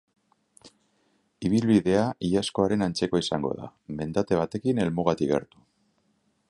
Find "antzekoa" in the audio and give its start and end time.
2.87-3.23